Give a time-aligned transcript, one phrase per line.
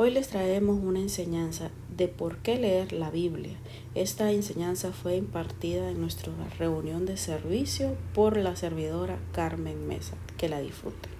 [0.00, 3.56] Hoy les traemos una enseñanza de por qué leer la Biblia.
[3.96, 10.14] Esta enseñanza fue impartida en nuestra reunión de servicio por la servidora Carmen Mesa.
[10.36, 11.10] Que la disfruten.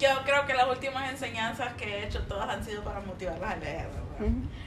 [0.00, 3.56] Yo creo que las últimas enseñanzas que he hecho todas han sido para motivarlas a
[3.58, 3.88] leer.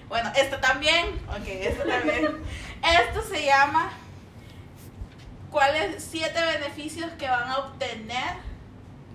[0.07, 1.07] Bueno, esta también.
[1.27, 2.37] Ok, esta también.
[3.09, 3.91] esto se llama
[5.51, 8.37] ¿Cuáles siete beneficios que van a obtener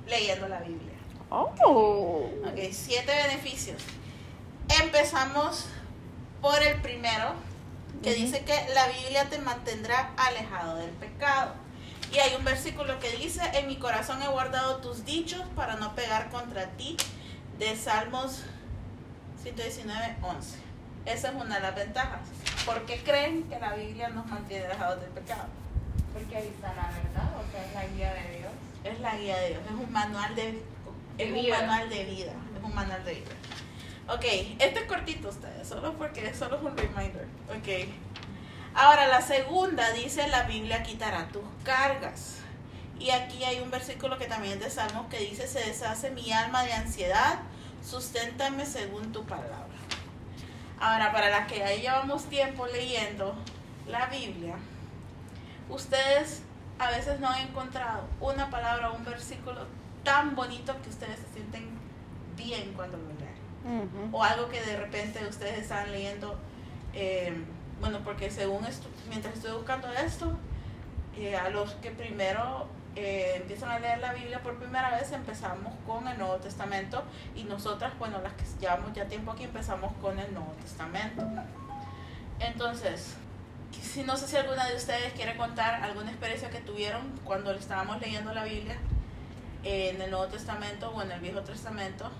[0.06, 0.83] leyendo la Biblia?
[1.30, 2.30] Oh.
[2.44, 3.82] Ok, siete beneficios.
[4.82, 5.66] Empezamos
[6.40, 7.32] por el primero,
[8.02, 11.54] que dice que la Biblia te mantendrá alejado del pecado.
[12.12, 15.94] Y hay un versículo que dice, en mi corazón he guardado tus dichos para no
[15.94, 16.96] pegar contra ti,
[17.58, 18.42] de Salmos
[19.42, 20.58] 119, 11.
[21.06, 22.20] Esa es una de las ventajas.
[22.64, 25.44] ¿Por qué creen que la Biblia nos mantiene alejados del pecado?
[26.12, 28.52] Porque ahí está la verdad, o sea, es la guía de Dios.
[28.84, 30.62] Es la guía de Dios, es un manual de,
[31.18, 33.30] es un manual de vida, es un manual de vida.
[34.08, 34.24] Ok,
[34.58, 37.26] este es cortito ustedes, solo porque solo es un reminder.
[37.48, 37.88] Ok.
[38.74, 42.38] Ahora la segunda dice la Biblia quitará tus cargas.
[42.98, 46.32] Y aquí hay un versículo que también es de Salmos que dice, se deshace mi
[46.32, 47.38] alma de ansiedad,
[47.82, 49.74] susténtame según tu palabra.
[50.80, 53.34] Ahora, para las que ya llevamos tiempo leyendo
[53.86, 54.56] la Biblia,
[55.68, 56.42] ustedes
[56.78, 59.66] a veces no han encontrado una palabra o un versículo
[60.04, 61.68] tan bonito que ustedes se sienten
[62.36, 64.10] bien cuando lo leen.
[64.12, 66.38] O algo que de repente ustedes están leyendo,
[66.92, 67.32] eh,
[67.80, 68.60] bueno, porque según
[69.08, 70.36] mientras estoy buscando esto,
[71.16, 75.72] eh, a los que primero eh, empiezan a leer la Biblia por primera vez empezamos
[75.86, 77.02] con el Nuevo Testamento
[77.34, 81.22] y nosotras, bueno, las que llevamos ya tiempo aquí empezamos con el Nuevo Testamento.
[82.40, 83.16] Entonces,
[83.72, 87.98] si no sé si alguna de ustedes quiere contar alguna experiencia que tuvieron cuando estábamos
[88.00, 88.76] leyendo la Biblia
[89.64, 92.10] en el Nuevo Testamento o en el Viejo Testamento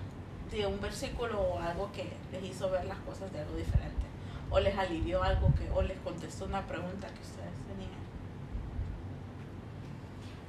[0.51, 4.05] de un versículo o algo que les hizo ver las cosas de algo diferente
[4.49, 7.91] o les alivió algo que o les contestó una pregunta que ustedes tenían.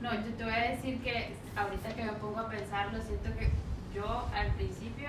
[0.00, 3.50] No, yo te voy a decir que ahorita que me pongo a pensarlo, siento que
[3.94, 5.08] yo al principio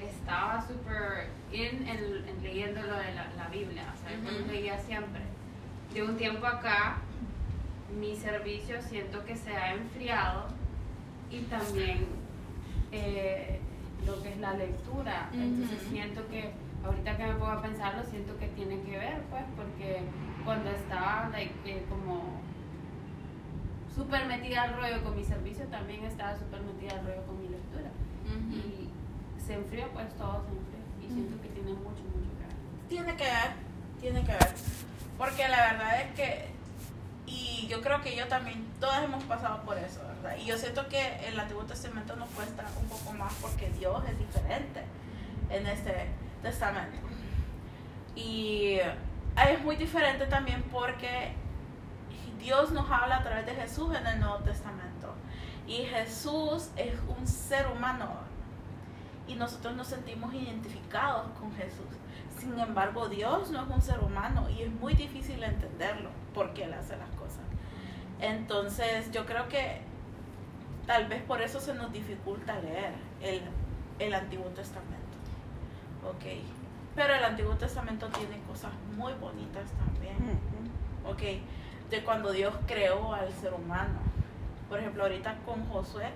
[0.00, 4.44] estaba súper in en, en leyendo lo de la, la Biblia, o sea, yo lo
[4.44, 4.52] Ujú.
[4.52, 5.20] leía siempre.
[5.92, 6.98] De un tiempo acá,
[7.98, 10.46] mi servicio siento que se ha enfriado
[11.30, 12.06] y también
[12.92, 13.60] eh,
[14.06, 15.30] lo que es la lectura.
[15.32, 16.52] Entonces siento que
[16.84, 20.00] ahorita que me pongo a pensarlo, siento que tiene que ver, pues, porque
[20.44, 22.40] cuando estaba like, eh, como
[23.94, 27.48] súper metida al rollo con mi servicio, también estaba súper metida al rollo con mi
[27.48, 27.90] lectura.
[28.52, 28.88] Y
[29.44, 30.80] se enfrió, pues todo se enfrió.
[31.02, 32.88] Y siento que tiene mucho, mucho que ver.
[32.88, 33.50] Tiene que ver,
[34.00, 34.54] tiene que ver.
[35.18, 36.46] Porque la verdad es que,
[37.30, 40.36] y yo creo que yo también, todas hemos pasado por eso, ¿verdad?
[40.36, 44.18] Y yo siento que el Antiguo Testamento nos cuesta un poco más porque Dios es
[44.18, 44.82] diferente
[45.48, 46.08] en este
[46.42, 46.98] testamento.
[48.16, 48.78] Y
[49.48, 51.32] es muy diferente también porque
[52.40, 55.14] Dios nos habla a través de Jesús en el Nuevo Testamento.
[55.68, 58.08] Y Jesús es un ser humano
[59.30, 61.86] y nosotros nos sentimos identificados con Jesús.
[62.36, 66.74] Sin embargo, Dios no es un ser humano y es muy difícil entenderlo porque Él
[66.74, 67.44] hace las cosas.
[68.20, 69.82] Entonces, yo creo que
[70.86, 72.92] tal vez por eso se nos dificulta leer
[73.22, 73.42] el,
[74.00, 74.96] el Antiguo Testamento.
[76.08, 76.42] Ok.
[76.96, 80.16] Pero el Antiguo Testamento tiene cosas muy bonitas también.
[81.06, 81.40] Ok.
[81.88, 84.00] De cuando Dios creó al ser humano.
[84.68, 86.10] Por ejemplo, ahorita con Josué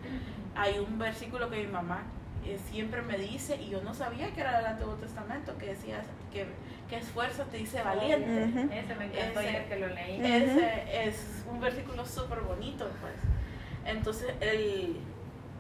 [0.57, 2.03] hay un versículo que mi mamá
[2.47, 6.03] eh, siempre me dice, y yo no sabía que era del Antiguo Testamento, que decía
[6.33, 6.47] que,
[6.89, 8.45] que esfuérzate dice valiente.
[8.61, 8.73] Ujú.
[8.73, 10.21] Ese me encantó Ese- que lo leí.
[10.25, 13.15] Ese es un versículo súper bonito, pues.
[13.87, 14.97] Entonces, el,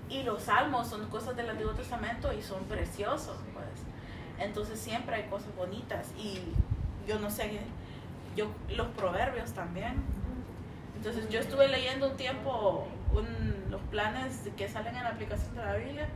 [0.09, 3.67] y los salmos son cosas del Antiguo Testamento y son preciosos, pues.
[4.39, 6.09] Entonces, siempre hay cosas bonitas.
[6.19, 6.41] Y
[7.07, 7.59] yo no sé,
[8.37, 8.47] yo,
[8.77, 9.95] los proverbios también.
[10.97, 15.63] Entonces, yo estuve leyendo un tiempo un- los planes que salen en la aplicación de
[15.65, 16.09] la Biblia.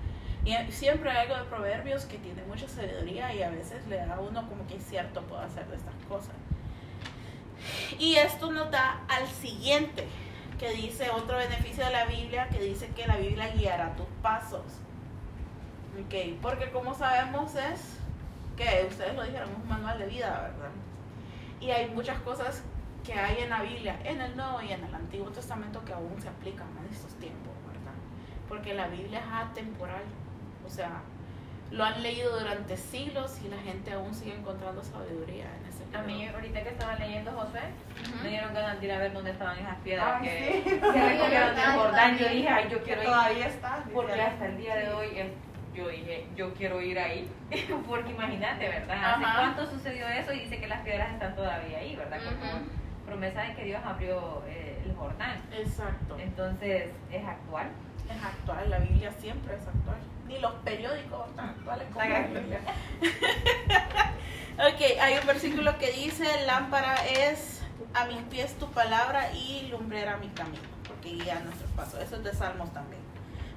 [0.70, 4.20] Siempre hay algo de proverbios que tiene mucha sabiduría y a veces le da a
[4.20, 6.34] uno como que es cierto puedo hacer de estas cosas.
[7.98, 10.06] Y esto nos da al siguiente,
[10.58, 14.64] que dice otro beneficio de la Biblia, que dice que la Biblia guiará tus pasos.
[16.00, 17.98] Ok, porque como sabemos es
[18.56, 20.70] que ustedes lo dijeron, es un manual de vida, ¿verdad?
[21.60, 22.62] Y hay muchas cosas
[23.04, 26.20] que hay en la Biblia, en el Nuevo y en el Antiguo Testamento que aún
[26.20, 27.94] se aplican en estos tiempos, ¿verdad?
[28.48, 30.02] Porque la Biblia es atemporal,
[30.68, 31.00] o sea,
[31.70, 36.02] lo han leído durante siglos y la gente aún sigue encontrando sabiduría en ese A
[36.02, 37.60] mí, ahorita que estaba leyendo José,
[38.02, 38.22] Ujú.
[38.22, 40.70] me dieron ganas de ir a ver dónde estaban esas piedras Ay, que, sí.
[40.80, 42.18] que recogieron del Yo Jordán.
[42.18, 43.08] Yo dije, ay, yo quiero ir.
[43.08, 43.84] Todavía está.
[43.94, 45.08] Porque hasta el día de hoy
[45.74, 47.30] yo dije, yo quiero ir ahí,
[47.88, 49.14] porque imagínate, ¿verdad?
[49.14, 49.38] ¿Hace Ajá.
[49.54, 50.32] cuánto sucedió eso?
[50.32, 52.18] Y dice que las piedras están todavía ahí, ¿verdad?
[52.24, 52.66] Como Ujú.
[53.06, 55.40] promesa de que Dios abrió eh, el Jordán.
[55.52, 56.16] Exacto.
[56.18, 57.68] Entonces, es actual.
[58.10, 59.98] Es actual, la Biblia siempre es actual.
[60.28, 62.04] Ni los periódicos tan actuales como
[64.58, 67.62] ok, hay un versículo que dice, lámpara es
[67.94, 72.00] a mis pies tu palabra y lumbrera mi camino, porque guía nuestros pasos.
[72.00, 73.00] Eso es de Salmos también.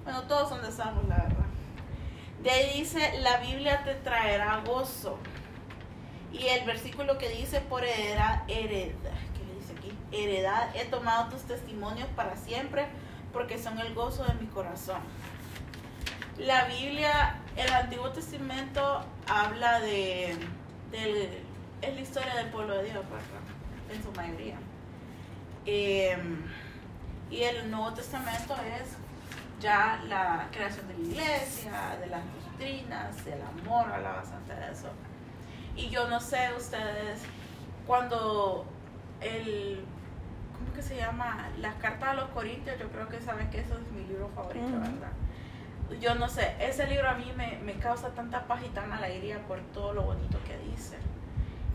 [0.04, 1.46] Bueno, todos son de Salmos, la verdad.
[2.42, 5.20] De ahí dice, la Biblia te traerá gozo.
[6.32, 9.92] Y el versículo que dice, por heredad, heredad, ¿qué le dice aquí?
[10.12, 12.88] Heredad, he tomado tus testimonios para siempre,
[13.34, 15.02] porque son el gozo de mi corazón.
[16.46, 20.36] La Biblia, el Antiguo Testamento habla de,
[20.92, 21.38] del-
[21.82, 23.42] es la historia del pueblo de Dios, ¿verdad?
[23.94, 24.56] en su mayoría.
[25.66, 26.18] Eh,
[27.30, 28.96] y el Nuevo Testamento es
[29.62, 34.88] ya la creación de la iglesia, de las doctrinas, del amor, habla bastante de eso.
[35.76, 37.22] Y yo no sé ustedes,
[37.86, 38.66] cuando
[39.22, 39.84] el,
[40.58, 41.50] ¿cómo que se llama?
[41.60, 44.72] Las cartas a los Corintios, yo creo que saben que eso es mi libro favorito.
[44.72, 45.12] ¿verdad?
[46.00, 49.40] Yo no sé, ese libro a mí me, me causa tanta paz y tan alegría
[49.48, 50.98] por todo lo bonito que dice.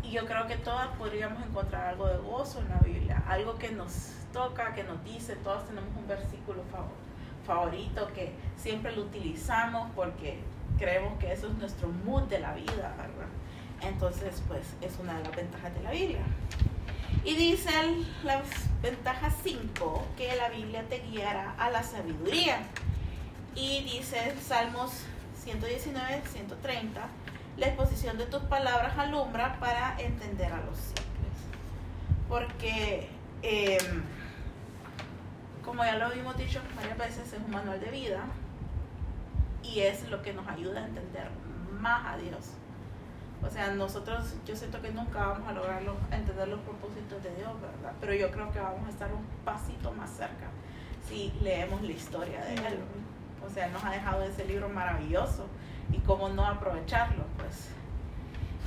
[0.03, 3.71] Y yo creo que todas podríamos encontrar algo de gozo en la Biblia, algo que
[3.71, 3.93] nos
[4.33, 10.39] toca, que nos dice, todas tenemos un versículo fav- favorito que siempre lo utilizamos porque
[10.79, 13.29] creemos que eso es nuestro mood de la vida, ¿verdad?
[13.83, 16.21] Entonces, pues es una de las ventajas de la Biblia.
[17.25, 18.41] Y dice el- la
[18.83, 22.59] ventaja 5 que la Biblia te guiará a la sabiduría.
[23.57, 24.93] Y dice Salmos
[25.43, 27.01] 119, 130,
[27.57, 31.07] la exposición de tus palabras alumbra para entender a los simples.
[32.29, 33.09] Porque,
[33.43, 34.03] em,
[35.65, 38.21] como ya lo hemos dicho varias veces, es un manual de vida
[39.63, 41.29] y es lo que nos ayuda a entender
[41.81, 42.51] más a Dios.
[43.47, 47.35] O sea, nosotros, yo siento que nunca vamos a lograr los- entender los propósitos de
[47.37, 47.93] Dios, ¿verdad?
[48.01, 50.49] Pero yo creo que vamos a estar un pasito más cerca
[51.09, 52.79] si leemos la historia de Él.
[53.47, 55.47] O sea, nos ha dejado ese libro maravilloso
[55.93, 57.71] y cómo no aprovecharlo, pues.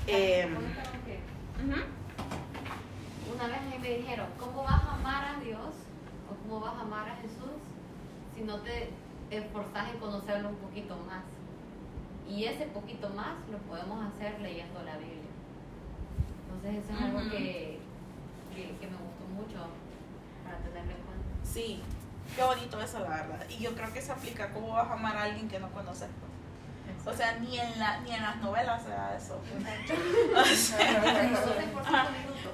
[0.07, 1.81] Ujú.
[3.35, 5.75] Una vez a mí me dijeron, ¿cómo vas a amar a Dios
[6.29, 7.59] o cómo vas a amar a Jesús
[8.35, 8.89] si no te
[9.29, 11.23] esforzas en conocerlo un poquito más?
[12.27, 15.29] Y ese poquito más lo podemos hacer leyendo la Biblia.
[16.45, 17.29] Entonces eso es algo Ujú.
[17.29, 17.79] que,
[18.55, 19.67] que, que me gustó mucho
[20.43, 21.29] para tenerlo en cuenta.
[21.43, 21.81] Sí,
[22.35, 23.45] qué bonito eso, la verdad.
[23.49, 26.07] Y yo creo que se aplica cómo vas a amar a alguien que no conoces.
[26.19, 26.29] pues.
[27.05, 29.39] O sea, ni en, la, ni en las novelas se da eso.
[30.35, 31.01] O sea,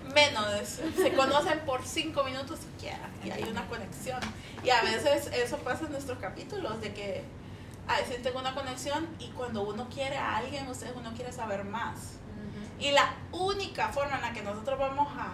[0.13, 0.83] menos de eso.
[0.95, 4.19] Se conocen por cinco minutos siquiera y hay una conexión.
[4.63, 7.23] Y a veces eso pasa en nuestros capítulos, de que
[7.87, 11.63] a veces tengo una conexión y cuando uno quiere a alguien, ustedes uno quiere saber
[11.65, 12.13] más.
[12.79, 15.33] Y la única forma en la que nosotros vamos a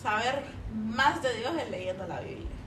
[0.00, 2.57] saber más de Dios es leyendo la Biblia.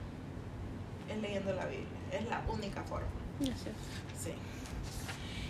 [1.08, 1.86] Es leyendo la Biblia.
[2.10, 3.08] Es la única forma.
[3.40, 4.34] Sí.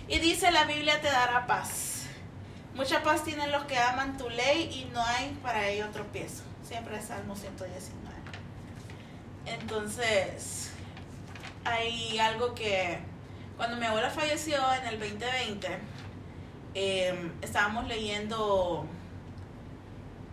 [0.08, 2.06] Y dice la Biblia te dará paz.
[2.74, 6.42] Mucha paz tienen los que aman tu ley y no hay para ello tropiezo.
[6.66, 7.92] Siempre es Salmo 119.
[9.44, 10.70] Entonces,
[11.64, 12.98] hay algo que
[13.56, 15.68] cuando mi abuela falleció en el 2020,
[16.74, 18.86] eh, estábamos leyendo,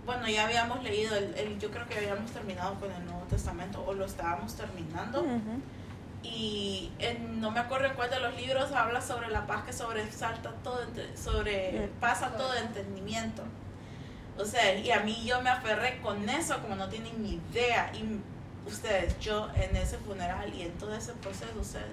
[0.09, 3.83] bueno, ya habíamos leído, el, el- yo creo que habíamos terminado con el Nuevo Testamento
[3.85, 5.21] o lo estábamos terminando.
[6.23, 9.71] Y en- no me acuerdo en cuál de los libros habla sobre la paz que
[9.73, 10.79] sobresalta todo,
[11.15, 13.43] sobre, pasa todo entendimiento.
[14.37, 17.91] O sea, y a mí yo me aferré con eso como no tienen ni idea.
[17.93, 18.19] Y
[18.69, 21.85] ustedes, yo en ese funeral y en todo ese proceso, ustedes,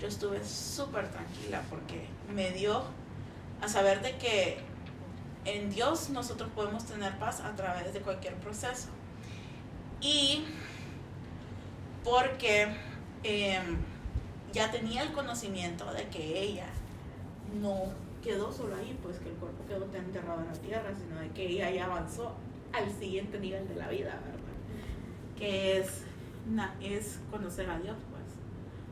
[0.00, 2.82] yo estuve súper tranquila porque me dio
[3.60, 4.58] a saber de que
[5.44, 8.88] en Dios nosotros podemos tener paz a través de cualquier proceso.
[10.00, 10.44] Y
[12.04, 12.68] porque
[13.22, 13.76] em,
[14.52, 16.66] ya tenía el conocimiento de que ella
[17.60, 21.28] no quedó solo ahí, pues que el cuerpo quedó enterrado en la tierra, sino de
[21.30, 22.34] que ella ya avanzó
[22.72, 25.36] al siguiente nivel de la vida, ¿verdad?
[25.36, 26.04] Que es,
[26.80, 28.22] es conocer a Dios, pues,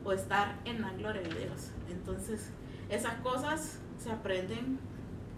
[0.03, 1.71] o estar en la gloria de Dios.
[1.89, 2.49] Entonces,
[2.89, 4.79] esas cosas se aprenden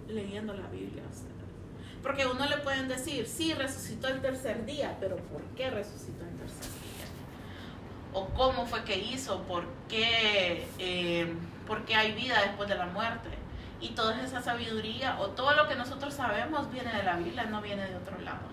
[0.07, 1.03] leyendo la Biblia.
[1.09, 1.29] o sea.
[2.01, 6.25] Porque a uno le pueden decir, sí, resucitó el tercer día, pero ¿por qué resucitó
[6.25, 6.83] el tercer día?
[8.13, 11.33] o cómo fue que hizo, por qué, eh,
[11.67, 13.29] por qué hay vida después de la muerte.
[13.81, 17.61] Y toda esa sabiduría o todo lo que nosotros sabemos viene de la Biblia, no
[17.61, 18.45] viene de otro lado.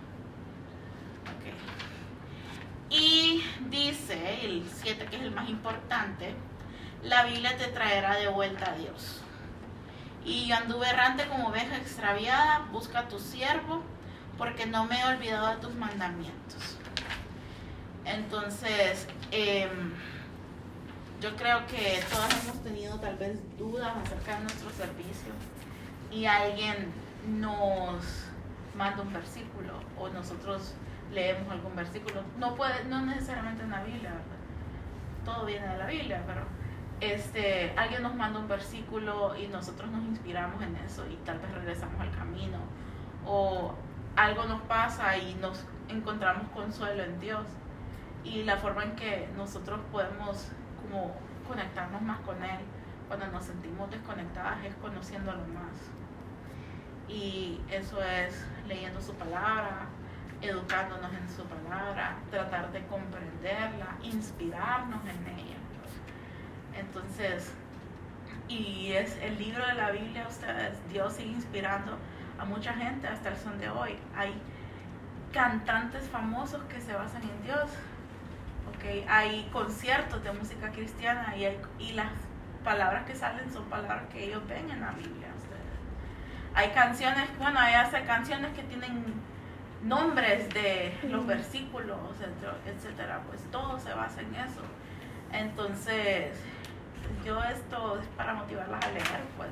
[1.23, 1.55] Ok.
[2.91, 6.35] Y dice el 7, que es el más importante,
[7.05, 9.21] la Biblia te traerá de vuelta a Dios.
[10.25, 13.83] Y yo anduve errante como oveja extraviada, busca a tu siervo,
[14.37, 16.79] porque no me he olvidado de tus mandamientos.
[18.05, 19.93] Entonces, em,
[21.21, 25.33] yo creo que todas hemos tenido tal vez dudas acerca de nuestro servicio
[26.11, 26.93] y alguien
[27.29, 28.25] nos
[28.75, 30.75] manda un versículo o nosotros
[31.13, 32.23] leemos algún versículo.
[32.39, 35.25] No puede, no necesariamente en la Biblia, ¿verdad?
[35.25, 36.43] Todo viene de la Biblia, pero
[37.01, 41.51] este, alguien nos manda un versículo y nosotros nos inspiramos en eso y tal vez
[41.53, 42.59] regresamos al camino.
[43.27, 43.75] O
[44.17, 47.47] algo nos pasa y nos encontramos consuelo en Dios.
[48.25, 50.49] Y la forma en que nosotros podemos
[50.83, 51.15] como
[51.49, 52.61] conectarnos más con Él
[53.09, 55.75] cuando nos sentimos desconectadas es conociéndolo más.
[57.09, 59.87] Y eso es leyendo su palabra,
[60.43, 65.60] educándonos en su palabra, tratar de comprenderla, inspirarnos en ella.
[66.75, 67.53] Entonces,
[68.49, 71.97] y es el libro de la Biblia, ustedes, Dios sigue inspirando
[72.39, 73.97] a mucha gente hasta el son de hoy.
[74.17, 74.33] Hay
[75.33, 77.71] cantantes famosos que se basan en Dios.
[78.77, 79.05] Okay.
[79.09, 81.47] Hay conciertos de música cristiana y,
[81.83, 82.11] y las
[82.65, 85.29] palabras que salen son palabras que ellos ven en la Biblia.
[85.37, 85.61] Ustedes.
[86.55, 89.05] Hay canciones, bueno, hay hasta canciones que tienen
[89.83, 91.99] nombres de los versículos,
[92.67, 94.63] etcétera, pues todo se basa en eso.
[95.33, 96.33] Entonces,
[97.25, 99.49] yo esto es para motivarlas a leer, pues.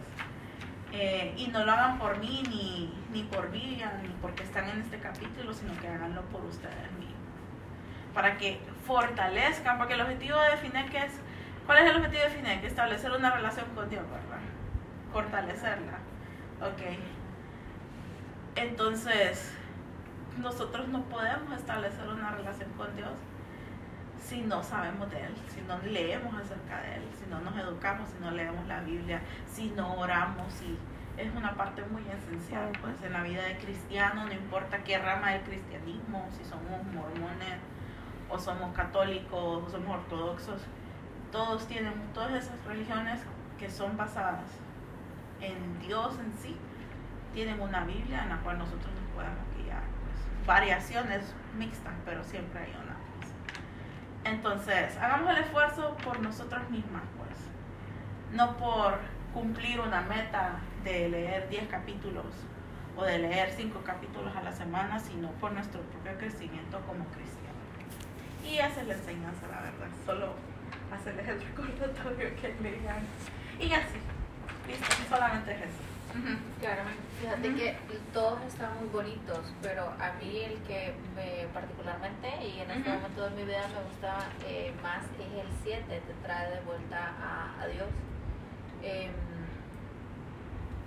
[0.92, 4.80] Eh, y no lo hagan por mí, ni, ni por Vivian, ni porque están en
[4.80, 7.14] este capítulo, sino que háganlo por ustedes mismos.
[8.14, 11.12] Para que fortalezcan, porque el objetivo de FINEC es,
[11.66, 12.64] ¿cuál es el objetivo de FINEC?
[12.64, 14.40] Establecer una relación con Dios, ¿verdad?
[15.12, 15.98] Fortalecerla.
[16.62, 16.98] Ok.
[18.56, 19.54] Entonces,
[20.38, 23.12] nosotros no podemos establecer una relación con Dios
[24.28, 27.02] si no sabemos de Él, si no leemos acerca de Él,
[27.58, 30.78] educamos, si no leemos la Biblia, si no oramos, y
[31.20, 35.32] es una parte muy esencial pues en la vida de cristiano, no importa qué rama
[35.32, 37.58] del cristianismo, si somos mormones
[38.30, 40.62] o somos católicos o somos ortodoxos,
[41.32, 43.20] todos tienen, todas esas religiones
[43.58, 44.46] que son basadas
[45.40, 46.56] en Dios en sí,
[47.34, 49.82] tienen una Biblia en la cual nosotros nos podemos guiar.
[49.82, 52.96] Pues, variaciones mixtas, pero siempre hay una.
[54.24, 57.47] Entonces, hagamos el esfuerzo por nosotras mismas, pues.
[58.32, 58.98] No por
[59.32, 62.26] cumplir una meta de leer 10 capítulos
[62.96, 67.38] o de leer 5 capítulos a la semana, sino por nuestro propio crecimiento como cristianos.
[68.44, 69.88] Y esa es la enseñanza, la verdad.
[70.04, 70.32] Solo
[70.92, 73.06] hacerles el recordatorio que lean.
[73.60, 73.98] Y así.
[74.66, 75.88] Listo, solamente es eso.
[76.60, 76.82] Claro,
[77.20, 77.76] fíjate que
[78.12, 83.24] todos están muy bonitos, pero a mí el que me particularmente y en este momento
[83.24, 87.12] de mi vida me gusta eh, más es el 7, te trae de vuelta
[87.60, 87.86] a, Dios.
[88.82, 89.12] Em,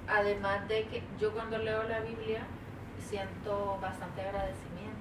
[0.08, 2.42] además de que yo cuando leo la Biblia
[3.10, 5.00] siento bastante agradecimiento,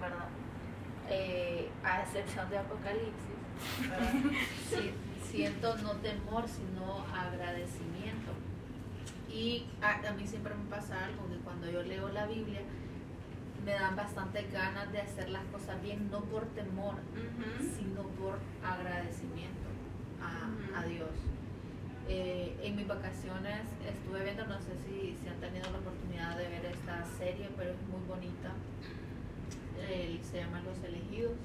[0.00, 0.28] ¿verdad?
[1.08, 3.14] Eh, a excepción de Apocalipsis,
[5.30, 8.32] siento no temor, sino agradecimiento
[9.32, 12.60] y a, mí siempre me pasa algo, que cuando yo leo la Biblia,
[13.64, 16.96] me dan bastante ganas de hacer las cosas bien, no por temor,
[17.76, 19.68] sino por agradecimiento
[20.74, 21.10] a, Dios.
[22.12, 26.48] Eh, en mis vacaciones estuve viendo, no sé si, si, han tenido la oportunidad de
[26.48, 28.50] ver esta serie, pero es muy bonita.
[29.78, 31.38] se llama Los Elegidos.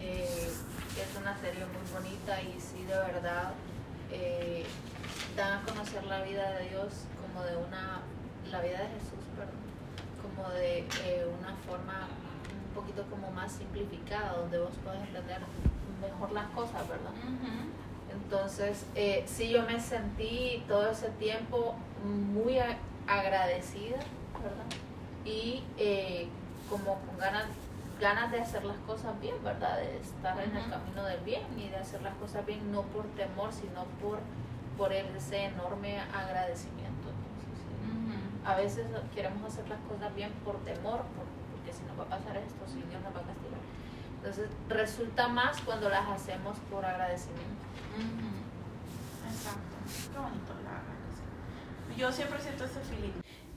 [0.00, 3.52] Eh, es una serie muy bonita y sí, de verdad,
[4.10, 4.64] eh,
[5.36, 8.00] dan a conocer la vida de Dios como de una,
[8.50, 9.60] la vida de Jesús, perdón,
[10.22, 10.88] como de
[11.38, 12.08] una forma
[12.48, 15.40] un poquito como más simplificada, donde vos podés entender
[16.00, 17.12] mejor las cosas, ¿verdad?
[18.22, 22.58] Entonces, eh, sí, yo me sentí todo ese tiempo muy
[23.06, 23.96] agradecida,
[24.42, 24.66] ¿verdad?
[25.24, 26.28] Y eh,
[26.70, 27.46] como con ganas,
[28.00, 29.78] ganas de hacer las cosas bien, ¿verdad?
[29.78, 33.04] De estar en el camino del bien y de hacer las cosas bien, no por
[33.16, 34.18] temor, sino por
[34.76, 36.84] por ese enorme agradecimiento.
[38.44, 42.36] A veces queremos hacer las cosas bien por temor, porque si no va a pasar
[42.36, 43.60] esto, si Dios nos va a castigar.
[44.16, 47.63] Entonces resulta más cuando las hacemos por agradecimiento.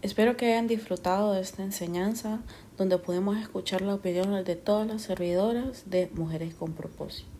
[0.01, 2.39] Espero que hayan disfrutado de esta enseñanza
[2.77, 7.36] donde pudimos escuchar la opinión de todas las servidoras de Mujeres con Propósito.